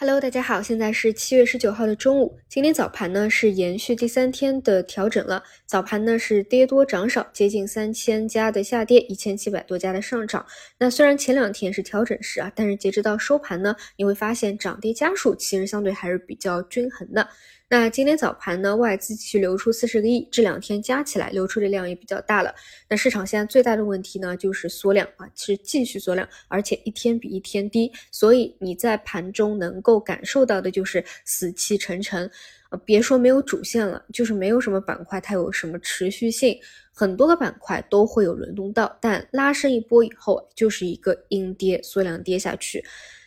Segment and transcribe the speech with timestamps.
[0.00, 2.38] Hello，大家好，现在是七月十九号的中午。
[2.48, 10.46] 今天早盘呢是延续第三天的调整了，早盘呢是跌多涨少，接近三千家的下跌，一千七百多家的上涨。
[10.78, 17.28] 那虽然前两天是调整时啊，但是截止到收盘呢，你会发现涨跌家数其实相对还是比较均衡的。
[17.70, 22.54] 那今天早盘呢，外资继续流出四十个亿，这两天加起来流出的量也比较大了。
[22.88, 27.92] 那市场现在最大的问题呢，就是缩量啊，是继续缩量，而且一天比一天低。
[28.10, 32.24] 所以你在盘中能够感受到的就是死气沉沉
[32.70, 36.58] 啊，别说没有主线了，就是没有什么板块它有什么持续性，
[36.90, 42.82] 很多个板块都会有轮动到，但拉升一波以后就是一个阴跌，缩量跌下去。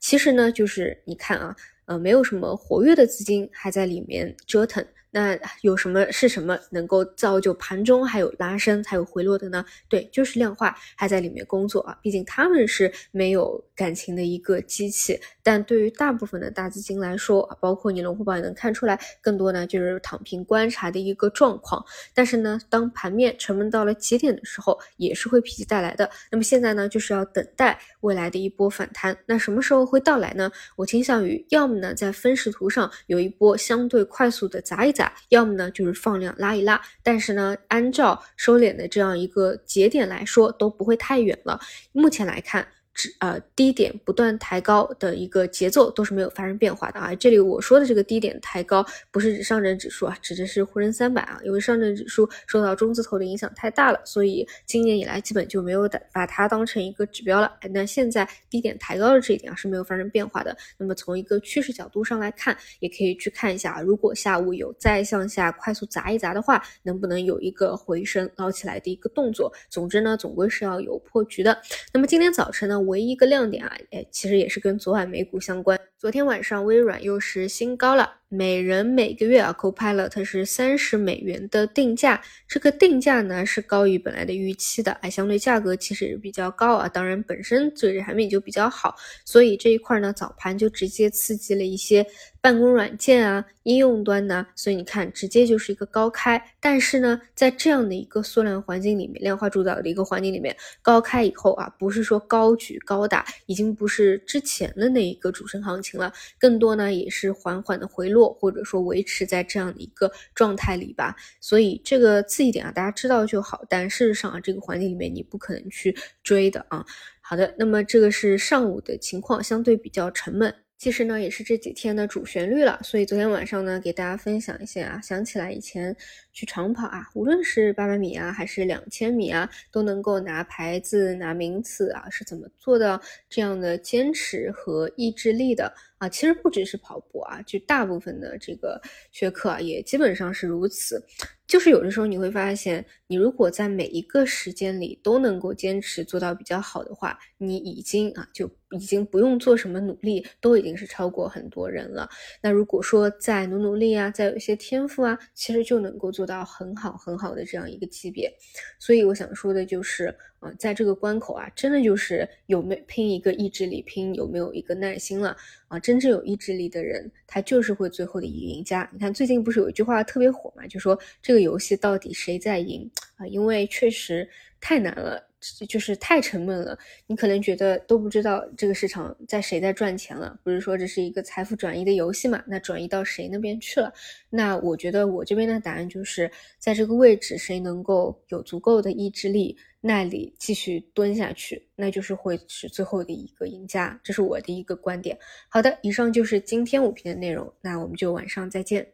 [0.00, 1.54] 其实呢，就是你看啊。
[1.86, 4.84] 呃，没有什么活跃的资金还在里面折腾。
[5.10, 9.64] 那有什么是什么能够造就盘中还有拉升还有回落的呢？
[9.88, 11.96] 对，就是量化还在里面工作啊。
[12.02, 21.84] 毕竟他们是没有感情的一个机器，但对于大部分的大资金来说，包括你龙虎榜也能看出来，更多呢就是躺平观察的一个状况。
[22.14, 26.10] 但是呢，当盘面沉闷到了极点的时候，也是会否极带来的。
[26.32, 29.16] 那么现在呢，就是要等待未来的一波反弹。
[29.26, 30.50] 那什么时候会到来呢？
[30.76, 35.12] 我倾向于要么呢在分时图上有一波相对快速的砸一砸。
[35.28, 41.60] 要么呢就是放量拉一拉，但是呢，按照收敛的这样一个节点来说，都不会太远了。
[41.92, 42.66] 目前来看。
[42.94, 47.14] 指呃低点不断抬高的一个节奏都是没有发生变化的啊。
[47.16, 51.40] 这里我说的这个低点抬高不是指上证指数啊，指的是沪深三百啊。
[51.44, 57.52] 因为上证指数受到中字头的影响太大了，所以今年以来基本就没有的把它当成一个指标了。
[57.70, 60.56] 那现在低点抬高的这一点啊是没有发生变化的。
[60.78, 69.52] 那么从一个趋势角度上来看，也可以去看一下啊，如果下午有再向下快速砸一砸的话，能不能有一个回升捞起来的一个动作？
[69.68, 71.60] 总之呢，总归是要有破局的。
[71.92, 72.83] 那么今天早晨呢？
[72.86, 75.78] 唯一一个亮点啊，哎，其实也是跟昨晚美股相关。
[75.98, 78.20] 昨天晚上微软又是新高了。
[78.34, 86.88] 每人每个月啊，Copilot 是三十美元的定价，这个定价呢是高于本来的预期的，哎，相对价格其实也比较高啊。
[86.88, 92.04] 当然，本身这个产品就比较好，所以这一块呢，早盘就直接刺激了一些
[92.40, 96.44] 办公软件啊、应用端呢，所以你看，直接就是一个高开。
[96.58, 108.23] 但是呢，在这样的一个缩量环境里面，量化主导的一个环境里面，高开以后啊，不是说高举高打，已经不是之前的那一个主升行情了，更多呢也是缓缓的回落。
[108.32, 113.62] 或者说维持在这样的一个状态里吧，所以这个次一点啊，大家知道就好。
[113.68, 116.84] 但事实上啊，这个环境里面你不可能去追的啊。
[117.20, 120.54] 好的，那么这个是上午的情况，相对比较沉闷。
[120.76, 122.78] 其实呢，也是这几天的主旋律了。
[122.82, 125.96] 所以昨天晚上呢，给大家分享一些啊，想起来以前
[126.32, 135.72] 去长跑啊，无论是八百米啊，还是两千米啊，都能够拿牌子、拿名次啊，是怎么做到这样的坚持和意志力的。
[136.04, 141.02] 啊，其实不只是跑步啊，就大部分的这个学科啊，也基本上是如此。
[141.46, 152.08] 就是有的时候你会发现，你如果在每一个时间里都能够坚持做到比较好的话，你已经啊就已经不用做什么努力，都已经是超过很多人了。
[152.42, 158.32] 那如果说再努努力啊，再有一些天赋啊，其实就能够做到很好很好的这样一个级别。
[158.78, 160.16] 所以我想说的就是。
[160.58, 165.36] 在这个关口啊，真的就是有没拼一个意志力，拼有没有一个耐心了
[165.68, 165.78] 啊！
[165.78, 168.88] 真正有意志力的人，他就是会最后的一个赢家。
[168.92, 173.26] 你看最近不是有一句话特别火嘛，就说这个游戏到底谁在赢啊？
[173.26, 174.28] 因为确实
[174.60, 175.30] 太难了。
[175.68, 180.38] 就是太沉闷了，你可能觉得都不知道这个市场在谁在赚钱了。
[180.42, 182.42] 不是说这是一个财富转移的游戏嘛？
[182.46, 183.92] 那转移到谁那边去了？
[184.30, 193.98] 那我觉得我这边的答案就是在这个位置，谁能够有足够的意志力、耐力继续蹲下去，那就是会是最后的一个赢家。
[194.02, 195.18] 这是我的一个观点。
[195.48, 198.86] 好的，以上就是今天五评的内容，那我们就晚上再见。